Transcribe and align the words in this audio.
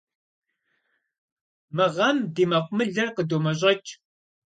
Мы 1.75 1.85
гъэм 1.95 2.17
ди 2.33 2.43
мэкъумылэр 2.49 3.09
къыдомэщӏэкӏ. 3.15 3.91